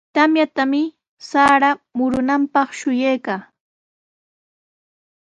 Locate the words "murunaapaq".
1.97-2.69